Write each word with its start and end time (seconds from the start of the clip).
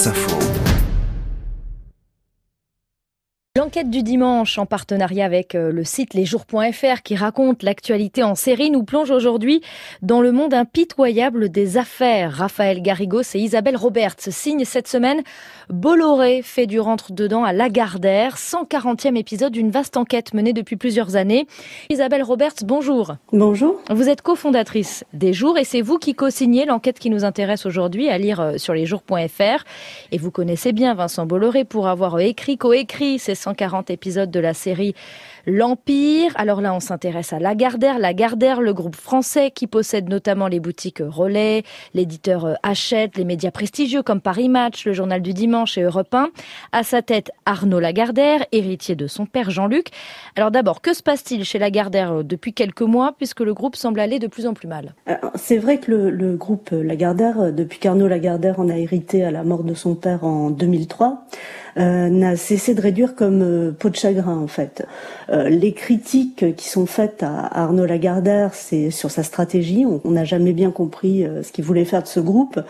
Wasserfall. 0.00 0.69
L'enquête 3.70 3.90
du 3.90 4.02
dimanche 4.02 4.58
en 4.58 4.66
partenariat 4.66 5.24
avec 5.24 5.54
euh, 5.54 5.70
le 5.70 5.84
site 5.84 6.14
lesjours.fr 6.14 7.02
qui 7.04 7.14
raconte 7.14 7.62
l'actualité 7.62 8.24
en 8.24 8.34
série 8.34 8.68
nous 8.68 8.82
plonge 8.82 9.12
aujourd'hui 9.12 9.60
dans 10.02 10.20
le 10.20 10.32
monde 10.32 10.54
impitoyable 10.54 11.50
des 11.50 11.76
affaires. 11.76 12.32
Raphaël 12.32 12.82
Garrigos 12.82 13.36
et 13.36 13.38
Isabelle 13.38 13.76
Roberts 13.76 14.16
signent 14.18 14.64
cette 14.64 14.88
semaine 14.88 15.22
Bolloré 15.68 16.42
fait 16.42 16.66
du 16.66 16.80
rentre-dedans 16.80 17.44
à 17.44 17.52
Lagardère, 17.52 18.38
140e 18.38 19.16
épisode 19.16 19.52
d'une 19.52 19.70
vaste 19.70 19.96
enquête 19.96 20.34
menée 20.34 20.52
depuis 20.52 20.74
plusieurs 20.74 21.14
années. 21.14 21.46
Isabelle 21.90 22.24
Roberts, 22.24 22.64
bonjour. 22.64 23.14
Bonjour. 23.32 23.80
Vous 23.88 24.08
êtes 24.08 24.20
cofondatrice 24.20 25.04
des 25.12 25.32
Jours 25.32 25.58
et 25.58 25.64
c'est 25.64 25.80
vous 25.80 25.98
qui 25.98 26.16
co-signez 26.16 26.64
l'enquête 26.64 26.98
qui 26.98 27.08
nous 27.08 27.24
intéresse 27.24 27.66
aujourd'hui 27.66 28.08
à 28.08 28.18
lire 28.18 28.40
euh, 28.40 28.58
sur 28.58 28.74
lesjours.fr. 28.74 29.64
Et 30.10 30.18
vous 30.18 30.32
connaissez 30.32 30.72
bien 30.72 30.94
Vincent 30.94 31.24
Bolloré 31.24 31.64
pour 31.64 31.86
avoir 31.86 32.18
écrit, 32.18 32.58
co-écrit 32.58 33.20
ces 33.20 33.36
140 33.36 33.59
épisodes 33.90 34.30
de 34.30 34.40
la 34.40 34.54
série 34.54 34.94
L'Empire. 35.46 36.32
Alors 36.36 36.60
là, 36.60 36.74
on 36.74 36.80
s'intéresse 36.80 37.32
à 37.32 37.38
Lagardère. 37.38 37.98
Lagardère, 37.98 38.60
le 38.60 38.74
groupe 38.74 38.96
français 38.96 39.50
qui 39.50 39.66
possède 39.66 40.08
notamment 40.08 40.48
les 40.48 40.60
boutiques 40.60 41.02
Relais, 41.04 41.62
l'éditeur 41.94 42.44
euh, 42.44 42.54
Hachette, 42.62 43.16
les 43.16 43.24
médias 43.24 43.50
prestigieux 43.50 44.02
comme 44.02 44.20
Paris 44.20 44.48
Match, 44.48 44.84
le 44.84 44.92
Journal 44.92 45.22
du 45.22 45.32
Dimanche 45.32 45.78
et 45.78 45.82
Europe 45.82 46.14
1. 46.14 46.28
À 46.72 46.82
sa 46.82 47.02
tête, 47.02 47.30
Arnaud 47.46 47.80
Lagardère, 47.80 48.44
héritier 48.52 48.96
de 48.96 49.06
son 49.06 49.26
père 49.26 49.50
Jean-Luc. 49.50 49.88
Alors 50.36 50.50
d'abord, 50.50 50.82
que 50.82 50.94
se 50.94 51.02
passe-t-il 51.02 51.44
chez 51.44 51.58
Lagardère 51.58 52.12
euh, 52.12 52.22
depuis 52.22 52.52
quelques 52.52 52.82
mois 52.82 53.14
puisque 53.16 53.40
le 53.40 53.54
groupe 53.54 53.76
semble 53.76 54.00
aller 54.00 54.18
de 54.18 54.26
plus 54.26 54.46
en 54.46 54.54
plus 54.54 54.68
mal? 54.68 54.94
C'est 55.36 55.58
vrai 55.58 55.78
que 55.78 55.90
le, 55.90 56.10
le, 56.10 56.36
groupe 56.36 56.70
Lagardère, 56.70 57.40
euh, 57.40 57.50
depuis 57.50 57.78
qu'Arnaud 57.78 58.08
Lagardère 58.08 58.60
en 58.60 58.68
a 58.68 58.76
hérité 58.76 59.24
à 59.24 59.30
la 59.30 59.42
mort 59.42 59.64
de 59.64 59.74
son 59.74 59.94
père 59.94 60.24
en 60.24 60.50
2003, 60.50 61.26
euh, 61.69 61.69
n'a 61.76 62.36
cessé 62.36 62.74
de 62.74 62.80
réduire 62.80 63.14
comme 63.14 63.42
euh, 63.42 63.70
peau 63.70 63.90
de 63.90 63.96
chagrin 63.96 64.36
en 64.36 64.46
fait. 64.46 64.86
Euh, 65.30 65.48
les 65.48 65.72
critiques 65.72 66.56
qui 66.56 66.68
sont 66.68 66.86
faites 66.86 67.22
à, 67.22 67.62
Arnaud 67.62 67.86
Lagardère, 67.86 68.54
c'est 68.54 68.90
sur 68.90 69.10
sa 69.10 69.22
stratégie. 69.22 69.84
On 69.86 70.10
n'a 70.10 70.24
jamais 70.24 70.52
bien 70.52 70.70
compris 70.70 71.24
ce 71.42 71.52
qu'il 71.52 71.64
voulait 71.64 71.84
faire 71.84 72.02
de 72.02 72.08
ce 72.08 72.20
groupe, 72.20 72.60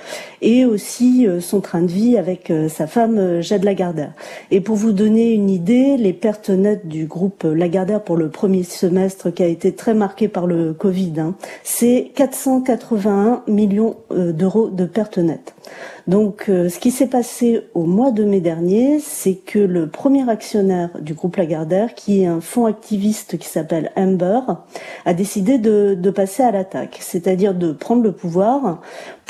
et 0.43 0.65
aussi 0.65 1.27
son 1.41 1.61
train 1.61 1.83
de 1.83 1.91
vie 1.91 2.17
avec 2.17 2.53
sa 2.69 2.87
femme 2.87 3.41
Jade 3.41 3.65
Lagardère. 3.65 4.13
Et 4.51 4.61
pour 4.61 4.77
vous 4.77 4.93
donner 4.93 5.33
une 5.33 5.51
idée, 5.51 5.97
les 5.97 6.13
pertes 6.13 6.51
nettes 6.51 6.87
du 6.87 7.07
groupe 7.07 7.45
Lagardère 7.45 8.03
pour 8.03 8.17
le 8.17 8.29
premier 8.29 8.63
semestre 8.63 9.31
qui 9.31 9.43
a 9.43 9.47
été 9.47 9.73
très 9.73 9.95
marqué 9.95 10.29
par 10.29 10.47
le 10.47 10.73
Covid, 10.73 11.15
hein, 11.19 11.35
c'est 11.65 12.11
481 12.15 13.43
millions 13.47 13.97
d'euros 14.11 14.69
de 14.69 14.85
pertes 14.85 15.19
nettes. 15.19 15.55
Donc, 16.07 16.47
euh, 16.49 16.69
ce 16.69 16.79
qui 16.79 16.91
s'est 16.91 17.07
passé 17.07 17.63
au 17.75 17.85
mois 17.85 18.11
de 18.11 18.25
mai 18.25 18.41
dernier, 18.41 18.90
c'est 18.99 19.35
que 19.35 19.59
le 19.59 19.89
premier 19.89 20.29
actionnaire 20.29 20.91
du 21.01 21.15
groupe 21.15 21.37
Lagardère, 21.37 21.95
qui 21.95 22.23
est 22.23 22.27
un 22.27 22.41
fonds 22.41 22.67
activiste 22.67 23.39
qui 23.39 23.49
s'appelle 23.49 23.93
Amber, 23.97 24.41
a 25.05 25.15
décidé 25.15 25.59
de, 25.59 26.11
passer 26.11 26.43
à 26.43 26.51
l'attaque, 26.51 26.99
c'est-à-dire 27.01 27.55
de 27.55 27.73
prendre 27.73 28.03
le 28.03 28.13
pouvoir 28.13 28.81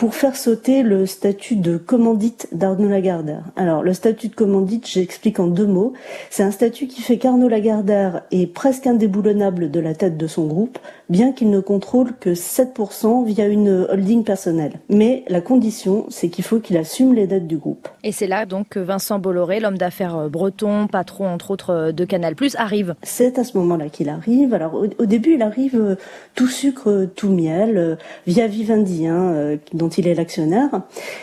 pour 0.01 0.15
faire 0.15 0.34
sauter 0.34 0.83
le 0.83 1.05
statut 1.05 1.56
de 1.56 1.77
commandite 1.77 2.48
d'Arnaud 2.53 2.89
Lagardère. 2.89 3.43
Alors, 3.55 3.83
le 3.83 3.93
statut 3.93 4.29
de 4.29 4.34
commandite, 4.34 4.89
j'explique 4.89 5.39
en 5.39 5.47
deux 5.47 5.67
mots. 5.67 5.93
C'est 6.31 6.43
un 6.43 6.53
statut 6.53 6.87
qui 6.87 7.03
fait 7.03 7.19
qu'Arnaud 7.19 7.48
Lagardère 7.48 8.23
est 8.31 8.47
presque 8.47 8.87
indéboulonnable 8.87 9.71
de 9.71 9.78
la 9.78 9.95
tête 9.95 10.17
de 10.17 10.27
son 10.27 10.47
groupe, 10.47 10.78
bien 11.11 11.33
qu'il 11.33 11.51
ne 11.51 11.61
contrôle 11.61 12.17
que 12.19 12.31
7% 12.31 13.27
via 13.27 13.47
une 13.47 13.87
holding 13.91 14.25
personnelle. 14.25 14.81
Mais 14.89 15.23
la 15.28 15.43
condition, 15.43 16.06
c'est 16.09 16.31
qu'il 16.31 16.45
faut 16.45 16.61
qu'il 16.61 16.78
assume 16.78 17.12
les 17.12 17.27
dettes 17.27 17.47
du 17.47 17.59
groupe. 17.59 17.87
Et 18.03 18.12
c'est 18.12 18.27
là 18.27 18.47
donc 18.47 18.71
que 18.71 18.81
Vincent 18.81 19.19
Bolloré, 19.19 19.61
l'homme 19.61 19.77
d'affaires 19.77 20.17
euh, 20.17 20.28
breton, 20.31 20.87
patron 20.87 21.28
entre 21.28 21.51
autres 21.51 21.75
euh, 21.75 21.93
de 21.93 22.06
Canal+, 22.06 22.34
arrive. 22.56 22.95
C'est 23.03 23.39
à 23.39 23.45
ce 23.45 23.59
moment-là 23.59 23.91
qu'il 23.91 24.09
arrive. 24.09 24.55
Alors 24.55 24.83
au, 24.99 25.05
début, 25.05 25.34
il 25.34 25.43
arrive 25.43 25.77
euh, 25.77 25.97
tout 26.34 26.49
sucre, 26.49 27.06
tout 27.15 27.28
miel, 27.28 27.99
via 28.27 28.47
Vivendi, 28.47 29.06
hein, 29.06 29.59
dont 29.75 29.90
il 29.99 30.09
est 30.09 30.15
l'actionnaire. 30.15 30.83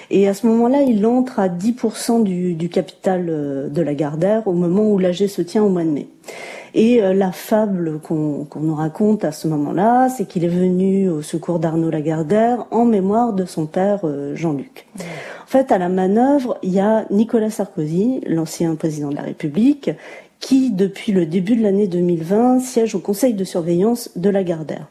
Et 0.10 0.28
à 0.28 0.34
ce 0.34 0.48
moment-là, 0.48 0.82
il 0.82 1.06
entre 1.06 1.40
à 1.40 1.48
10% 1.48 2.24
du, 2.24 2.70
capital 2.70 3.26
de 3.26 3.82
la 3.82 3.94
Gardère 3.94 4.48
au 4.48 4.54
moment 4.54 4.90
où 4.90 4.98
l'AG 4.98 5.28
se 5.28 5.42
tient 5.42 5.64
au 5.64 5.70
mois 5.70 5.84
de 5.84 5.90
mai. 5.90 6.08
Et 6.74 7.02
la 7.02 7.32
fable 7.32 8.00
qu'on 8.00 8.48
nous 8.60 8.76
raconte 8.76 9.24
à 9.24 9.32
ce 9.32 9.48
moment-là, 9.48 10.10
c'est 10.10 10.28
qu'il 10.28 10.44
est 10.44 10.50
venu 10.50 11.10
au 11.10 11.22
secours 11.22 11.60
d'Arnaud 11.60 11.90
Lagardère 11.90 12.68
en 12.72 12.86
mémoire 12.86 13.34
de 13.34 13.46
son 13.46 13.66
père 13.66 14.02
Jean-Luc. 14.36 14.86
En 15.48 15.50
fait, 15.50 15.72
à 15.72 15.78
la 15.78 15.88
manœuvre, 15.88 16.58
il 16.62 16.74
y 16.74 16.82
a 16.82 17.06
Nicolas 17.10 17.50
Sarkozy, 17.50 18.20
l'ancien 18.28 18.76
président 18.76 19.10
de 19.10 19.16
la 19.16 19.22
République, 19.22 19.92
qui, 20.40 20.72
depuis 20.72 21.12
le 21.14 21.26
début 21.26 21.56
de 21.56 21.64
l'année 21.64 21.88
2020, 21.88 22.60
siège 22.60 22.96
au 22.96 23.00
conseil 23.00 23.34
de 23.34 23.44
surveillance 23.44 24.12
de 24.18 24.30
la 24.30 24.44
Gardère. 24.44 24.88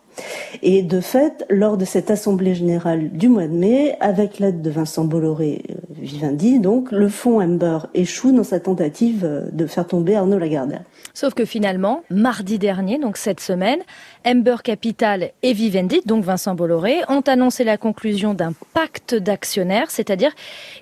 Et 0.63 0.83
de 0.83 1.01
fait, 1.01 1.45
lors 1.51 1.77
de 1.77 1.85
cette 1.85 2.11
assemblée 2.11 2.55
générale 2.55 3.11
du 3.11 3.29
mois 3.29 3.47
de 3.47 3.53
mai, 3.53 3.97
avec 4.01 4.39
l'aide 4.39 4.63
de 4.63 4.71
Vincent 4.71 5.05
Bolloré 5.05 5.63
euh, 5.71 5.75
Vivendi, 5.91 6.59
donc, 6.59 6.93
le 6.93 7.09
fonds 7.09 7.41
Amber 7.41 7.79
échoue 7.95 8.33
dans 8.33 8.45
sa 8.45 8.61
tentative 8.61 9.25
euh, 9.25 9.49
de 9.53 9.67
faire 9.67 9.87
tomber 9.87 10.17
Arnaud 10.17 10.39
Lagardère. 10.39 10.83
Sauf 11.15 11.35
que 11.35 11.45
finalement, 11.45 12.03
mardi 12.11 12.59
dernier, 12.59 12.99
donc 12.99 13.17
cette 13.17 13.41
semaine, 13.41 13.81
Amber 14.27 14.57
Capital 14.63 15.31
et 15.43 15.53
Vivendi, 15.53 16.01
donc 16.05 16.25
Vincent 16.25 16.55
Bolloré, 16.55 16.97
ont 17.09 17.23
annoncé 17.23 17.65
la 17.65 17.77
conclusion 17.77 18.35
d'un 18.35 18.53
pacte 18.75 19.15
d'actionnaires, 19.15 19.91
c'est-à-dire 19.91 20.33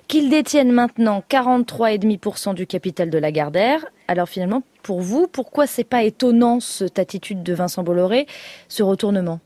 qu'ils 0.07 0.29
détiennent 0.29 0.71
maintenant 0.71 1.23
43,5% 1.29 2.53
du 2.53 2.67
capital 2.67 3.09
de 3.09 3.17
Lagardère. 3.17 3.85
Alors 4.07 4.27
finalement, 4.27 4.63
pour 4.85 5.01
vous, 5.01 5.25
pourquoi 5.25 5.65
c'est 5.65 5.83
pas 5.83 6.03
étonnant 6.03 6.59
cette 6.59 6.99
attitude 6.99 7.41
de 7.41 7.55
Vincent 7.55 7.81
Bolloré, 7.81 8.27
ce 8.67 8.83
retournement? 8.83 9.39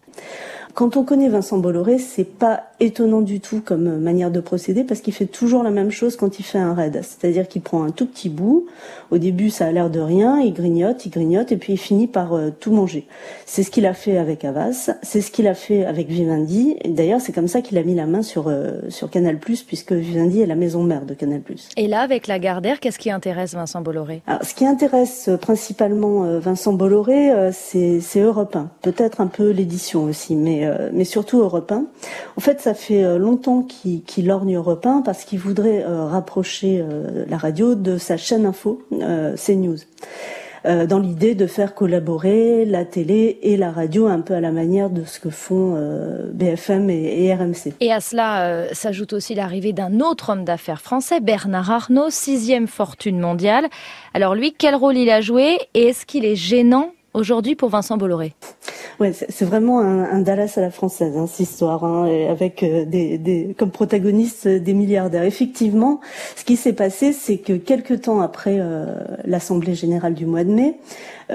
Quand 0.80 0.96
on 0.96 1.04
connaît 1.04 1.28
Vincent 1.28 1.58
Bolloré, 1.58 2.00
c'est 2.00 2.24
pas 2.24 2.64
étonnant 2.80 3.20
du 3.20 3.42
tout 3.42 3.60
comme 3.60 3.98
manière 3.98 4.32
de 4.32 4.40
procéder 4.40 4.86
parce 4.86 5.02
qu'il 5.02 5.14
fait 5.14 5.26
toujours 5.26 5.62
la 5.62 5.72
même 5.72 5.92
chose 5.92 6.16
quand 6.16 6.40
il 6.40 6.44
fait 6.44 6.58
un 6.58 6.74
raid. 6.74 7.02
C'est-à-dire 7.04 7.50
qu'il 7.50 7.62
prend 7.62 7.84
un 7.84 7.90
tout 7.90 8.06
petit 8.06 8.30
bout. 8.30 8.66
Au 9.12 9.18
début, 9.18 9.50
ça 9.50 9.66
a 9.66 9.72
l'air 9.74 9.90
de 9.90 10.00
rien. 10.00 10.40
Il 10.40 10.54
grignote, 10.54 11.06
il 11.06 11.10
grignote 11.10 11.52
et 11.52 11.58
puis 11.58 11.74
il 11.74 11.78
finit 11.78 12.08
par 12.08 12.34
euh, 12.34 12.52
tout 12.58 12.72
manger. 12.72 13.06
C'est 13.46 13.64
ce 13.64 13.72
qu'il 13.72 13.86
a 13.86 13.94
fait 13.94 14.18
avec 14.18 14.46
Avas. 14.46 14.92
C'est 15.02 15.20
ce 15.20 15.32
qu'il 15.32 15.48
a 15.48 15.54
fait 15.54 15.84
avec 15.84 16.08
Vivendi. 16.08 16.78
D'ailleurs, 16.86 17.20
c'est 17.20 17.34
comme 17.34 17.50
ça 17.50 17.62
qu'il 17.62 17.78
a 17.78 17.84
mis 17.84 17.96
la 17.96 18.06
main 18.06 18.22
sur, 18.22 18.48
euh, 18.48 18.80
sur 18.88 19.10
Canal+, 19.10 19.38
puisque 19.38 19.92
Vivendi 19.92 20.40
est 20.40 20.46
la 20.46 20.56
maison 20.56 20.84
mère 20.84 21.06
de 21.06 21.14
Canal+. 21.14 21.42
Et 21.76 21.88
là, 21.88 22.00
avec 22.00 22.28
la 22.28 22.40
Gardère, 22.40 22.80
qu'est-ce 22.80 23.00
qui 23.00 23.12
intéresse 23.12 23.54
Vincent 23.54 23.82
Bolloré? 23.82 24.22
Alors, 24.28 24.46
Ce 24.46 24.54
qui 24.54 24.66
intéresse 24.66 25.28
euh, 25.28 25.36
principalement 25.36 26.40
Vincent 26.40 26.72
Bolloré, 26.72 27.52
c'est 27.52 28.00
Europe 28.16 28.56
1. 28.56 28.70
Peut-être 28.82 29.20
un 29.20 29.28
peu 29.28 29.50
l'édition 29.50 30.06
aussi, 30.06 30.36
mais, 30.36 30.69
mais 30.94 31.06
surtout 31.06 31.40
Europe 31.40 31.72
1. 31.72 31.86
En 32.38 32.42
fait, 32.42 32.62
ça 32.62 32.74
fait 32.74 33.04
euh, 33.04 33.18
longtemps 33.18 33.64
qu'il 33.64 34.04
qu 34.04 34.22
lorgne 34.22 34.56
Europe 34.56 34.86
1 34.86 35.02
parce 35.02 35.24
qu'il 35.24 35.40
voudrait 35.40 35.84
euh, 35.84 36.06
rapprocher 36.06 36.82
euh, 36.82 37.26
la 37.28 37.38
radio 37.38 37.76
de 37.76 37.98
sa 37.98 38.18
chaîne 38.18 38.46
info, 38.46 38.82
CNews. 38.92 39.78
Euh, 40.66 40.86
dans 40.86 41.00
l'idée 41.00 41.36
de 41.36 41.48
faire 41.48 41.74
collaborer 41.74 42.66
la 42.66 42.84
télé 42.84 43.40
et 43.44 43.56
la 43.56 43.72
radio 43.72 44.08
un 44.08 44.20
peu 44.20 44.34
à 44.34 44.42
la 44.42 44.52
manière 44.52 44.90
de 44.90 45.06
ce 45.06 45.22
que 45.22 45.30
font 45.30 45.78
BFM 46.34 46.90
et, 46.90 47.24
et, 47.24 47.34
RMC. 47.34 47.74
Et 47.80 47.94
à 47.94 48.02
cela 48.02 48.66
s'ajoute 48.74 49.14
aussi 49.14 49.36
l'arrivée 49.36 49.72
d'un 49.72 50.02
autre 50.02 50.32
homme 50.34 50.44
d'affaires 50.44 50.82
français, 50.82 51.22
Bernard 51.22 51.72
Arnault, 51.72 52.10
sixième 52.10 52.68
fortune 52.68 53.20
mondiale. 53.20 53.70
Alors 54.14 54.36
lui, 54.36 54.54
quel 54.58 54.76
rôle 54.76 54.98
il 54.98 55.10
a 55.10 55.22
joué 55.22 55.60
et 55.76 55.88
est-ce 55.88 56.06
qu'il 56.06 56.26
est 56.26 56.36
gênant 56.36 56.92
aujourd'hui 57.14 57.56
pour 57.56 57.70
Vincent 57.70 57.96
Bolloré? 57.96 58.34
Ouais, 59.00 59.14
c'est 59.14 59.46
vraiment 59.46 59.80
un, 59.80 60.20
Dallas 60.20 60.56
à 60.58 60.62
la 60.62 60.72
française, 60.72 61.16
hein, 61.16 61.26
cette 61.26 61.40
histoire, 61.40 61.86
hein, 61.86 62.06
avec 62.30 62.64
euh, 62.64 63.54
comme 63.58 63.72
protagonistes 63.72 64.48
euh, 64.48 64.60
des 64.60 64.74
milliardaires. 64.74 65.24
Effectivement, 65.24 66.02
ce 66.36 66.44
qui 66.44 66.58
s'est 66.58 66.74
passé, 66.74 67.14
c'est 67.14 67.38
que 67.38 67.54
quelques 67.54 68.02
temps 68.02 68.20
après 68.20 68.58
euh, 68.60 68.94
l'Assemblée 69.24 69.74
générale 69.74 70.16
du 70.16 70.26
mois 70.26 70.44
de 70.44 70.52
mai, 70.52 70.80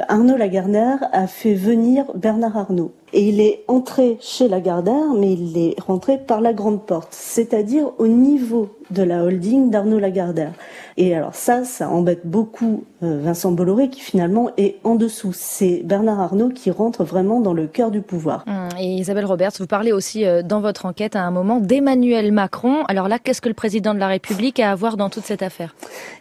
Arnaud 0.09 0.37
Lagardère 0.37 1.09
a 1.13 1.27
fait 1.27 1.55
venir 1.55 2.05
Bernard 2.15 2.59
Arnault. 2.59 2.93
Et 3.13 3.29
il 3.29 3.41
est 3.41 3.65
entré 3.69 4.17
chez 4.21 4.49
Lagardère, 4.49 5.13
mais 5.17 5.33
il 5.33 5.57
est 5.57 5.81
rentré 5.81 6.19
par 6.19 6.41
la 6.41 6.53
grande 6.53 6.85
porte, 6.85 7.13
c'est-à-dire 7.13 7.91
au 7.99 8.07
niveau 8.07 8.71
de 8.91 9.03
la 9.03 9.25
holding 9.25 9.71
d'Arnaud 9.71 9.99
Lagardère. 9.99 10.53
Et 10.97 11.15
alors 11.15 11.35
ça, 11.35 11.65
ça 11.65 11.89
embête 11.89 12.27
beaucoup 12.27 12.85
euh, 13.03 13.21
Vincent 13.23 13.51
Bolloré 13.53 13.89
qui 13.89 14.01
finalement 14.01 14.51
est 14.57 14.77
en 14.85 14.95
dessous. 14.95 15.33
C'est 15.35 15.83
Bernard 15.85 16.21
Arnault 16.21 16.51
qui 16.51 16.71
rentre 16.71 17.03
vraiment 17.05 17.41
dans 17.41 17.53
le 17.53 17.67
cœur 17.67 17.91
du 17.91 18.01
pouvoir. 18.01 18.45
Hum, 18.47 18.69
et 18.79 18.95
Isabelle 18.95 19.25
Roberts, 19.25 19.53
vous 19.59 19.67
parlez 19.67 19.93
aussi 19.93 20.25
euh, 20.25 20.43
dans 20.43 20.61
votre 20.61 20.87
enquête 20.87 21.17
à 21.17 21.23
un 21.23 21.31
moment 21.31 21.61
d'Emmanuel 21.61 22.31
Macron. 22.33 22.85
Alors 22.89 23.09
là, 23.09 23.19
qu'est-ce 23.19 23.41
que 23.41 23.49
le 23.49 23.55
président 23.55 23.95
de 23.95 23.99
la 23.99 24.09
République 24.09 24.61
a 24.61 24.71
à 24.71 24.75
voir 24.75 24.97
dans 24.97 25.11
toute 25.11 25.25
cette 25.25 25.43
affaire? 25.43 25.75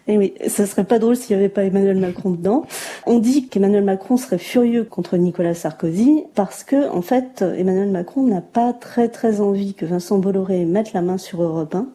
Eh 0.07 0.17
oui, 0.17 0.33
ça 0.47 0.65
serait 0.65 0.83
pas 0.83 0.99
drôle 0.99 1.15
s'il 1.15 1.35
n'y 1.35 1.43
avait 1.43 1.53
pas 1.53 1.63
Emmanuel 1.63 1.97
Macron 1.97 2.31
dedans. 2.31 2.65
On 3.05 3.19
dit 3.19 3.47
qu'Emmanuel 3.47 3.83
Macron 3.83 4.17
serait 4.17 4.37
furieux 4.37 4.83
contre 4.83 5.17
Nicolas 5.17 5.53
Sarkozy 5.53 6.23
parce 6.35 6.63
que, 6.63 6.82
en 6.91 7.01
fait, 7.01 7.41
Emmanuel 7.41 7.89
Macron 7.89 8.23
n'a 8.23 8.41
pas 8.41 8.73
très 8.73 9.09
très 9.09 9.41
envie 9.41 9.73
que 9.73 9.85
Vincent 9.85 10.17
Bolloré 10.17 10.65
mette 10.65 10.93
la 10.93 11.01
main 11.01 11.17
sur 11.17 11.41
Europe 11.41 11.75
1 11.75 11.87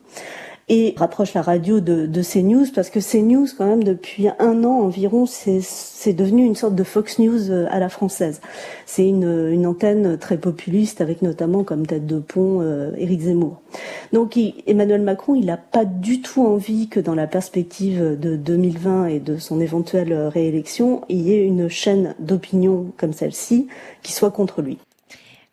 et 0.69 0.95
rapproche 0.97 1.35
la 1.35 1.43
radio 1.43 1.81
de, 1.81 2.07
de 2.07 2.23
CNews 2.23 2.67
parce 2.75 2.91
que 2.91 3.01
CNews, 3.01 3.47
quand 3.57 3.67
même, 3.67 3.85
depuis 3.85 4.29
un 4.39 4.65
an 4.65 4.81
environ, 4.81 5.25
c'est 5.27 6.13
devenu 6.13 6.45
une 6.45 6.55
sorte 6.55 6.75
de 6.75 6.85
Fox 6.85 7.19
News 7.19 7.51
euh, 7.51 7.67
à 7.71 7.79
la 7.79 7.89
française. 7.89 8.41
C'est 8.87 9.09
une, 9.09 9.67
antenne 9.67 10.19
très 10.19 10.39
populiste 10.39 11.01
avec 11.01 11.21
notamment 11.23 11.65
comme 11.65 11.87
tête 11.87 12.07
de 12.07 12.19
pont 12.19 12.61
euh, 12.61 12.93
Éric 12.97 13.23
Zemmour. 13.23 13.61
Donc 14.13 14.39
Emmanuel 14.67 15.03
Macron, 15.03 15.35
il 15.35 15.47
n'a 15.47 15.57
pas 15.57 15.85
du 15.85 16.21
tout 16.23 16.47
envie 16.47 16.89
que 16.89 17.01
dans 17.01 17.15
la 17.15 17.27
perspective 17.27 18.19
de 18.19 18.37
2020 18.37 19.07
et 19.07 19.21
de 19.21 19.37
son 19.37 19.61
éventuelle 19.61 20.15
réélection, 20.29 21.03
il 21.09 21.23
y 21.23 21.33
ait 21.33 21.45
une 21.45 21.69
chaîne 21.69 22.15
d'opinion 22.19 22.93
comme 22.97 23.13
celle-ci 23.13 23.69
qui 24.03 24.13
soit 24.13 24.31
contre 24.31 24.63
lui. 24.63 24.79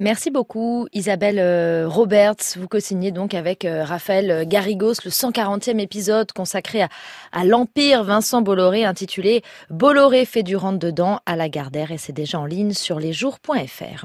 Merci 0.01 0.29
beaucoup 0.29 0.87
Isabelle 0.91 1.39
euh, 1.39 1.87
Roberts. 1.87 2.57
Vous 2.57 2.67
co-signez 2.67 3.11
donc 3.11 3.33
avec 3.33 3.63
euh, 3.63 3.85
Raphaël 3.85 4.45
Garrigos 4.45 4.95
le 5.05 5.09
140e 5.09 5.79
épisode 5.79 6.33
consacré 6.33 6.81
à, 6.81 7.45
l'Empire 7.45 8.03
Vincent 8.03 8.41
Bolloré 8.41 8.83
intitulé 8.83 9.41
Bolloré 9.69 10.25
fait 10.25 10.43
du 10.43 10.57
rentre 10.57 10.79
dedans 10.79 11.21
à 11.25 11.37
la 11.37 11.47
Gardère 11.47 11.93
et 11.93 11.97
c'est 11.97 12.11
déjà 12.11 12.41
en 12.41 12.45
ligne 12.45 12.73
sur 12.73 12.99
lesjours.fr. 12.99 14.03